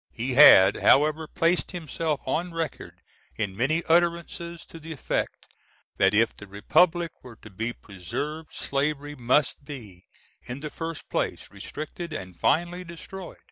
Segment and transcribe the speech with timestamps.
[0.13, 3.03] He had, however, placed himself on record
[3.35, 5.53] in many utterances to the effect
[5.97, 10.07] that if the republic were to be preserved, slavery must be,
[10.41, 13.37] in the first place, restricted, and finally destroyed.